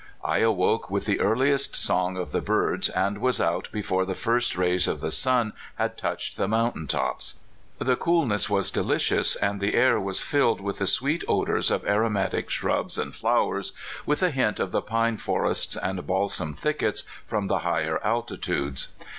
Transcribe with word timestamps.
I 0.23 0.39
awoke 0.39 0.89
with 0.89 1.05
the 1.05 1.19
earliest 1.19 1.75
song 1.75 2.17
of 2.17 2.31
the 2.31 2.41
birds, 2.41 2.89
and 2.89 3.19
was 3.19 3.39
out 3.39 3.69
before 3.71 4.03
the 4.03 4.15
first 4.15 4.57
rays 4.57 4.87
of 4.87 4.99
the 4.99 5.11
sun 5.11 5.53
had 5.75 5.95
touched 5.95 6.37
the 6.37 6.47
mountain 6.47 6.87
tops. 6.87 7.39
The 7.77 7.95
coolness 7.95 8.49
was 8.49 8.71
delicious, 8.71 9.35
and 9.35 9.61
the 9.61 9.75
air 9.75 9.99
was 9.99 10.19
filled 10.19 10.59
with 10.59 10.79
the 10.79 10.87
sweet 10.87 11.23
odors 11.27 11.69
of 11.69 11.85
aromatic 11.85 12.49
shrubs 12.49 12.97
and 12.97 13.13
flowers, 13.13 13.73
with 14.03 14.23
a 14.23 14.31
hint 14.31 14.59
of 14.59 14.71
the 14.71 14.81
pine 14.81 15.17
forests 15.17 15.75
and 15.77 16.07
balsam 16.07 16.55
thickets 16.55 17.03
from 17.27 17.45
the 17.45 17.59
higher 17.59 18.01
altitudes. 18.03 18.87